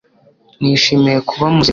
Nishimiye 0.61 1.19
kuba 1.29 1.43
muzima 1.55 1.69